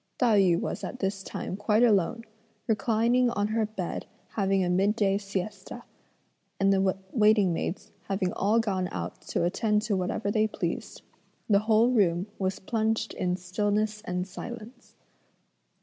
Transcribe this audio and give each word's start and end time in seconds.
Tai 0.17 0.39
yü 0.39 0.59
was 0.59 0.83
at 0.83 0.97
this 0.97 1.21
time 1.21 1.55
quite 1.55 1.83
alone, 1.83 2.23
reclining 2.65 3.29
on 3.29 3.49
her 3.49 3.67
bed 3.67 4.07
having 4.29 4.63
a 4.63 4.67
midday 4.67 5.19
siesta, 5.19 5.83
and 6.59 6.73
the 6.73 6.97
waiting 7.11 7.53
maids 7.53 7.91
having 8.07 8.33
all 8.33 8.57
gone 8.59 8.89
out 8.91 9.21
to 9.21 9.43
attend 9.43 9.83
to 9.83 9.95
whatever 9.95 10.31
they 10.31 10.47
pleased, 10.47 11.03
the 11.47 11.59
whole 11.59 11.91
room 11.91 12.25
was 12.39 12.57
plunged 12.57 13.13
in 13.13 13.35
stillness 13.37 14.01
and 14.03 14.25
silence. 14.27 14.95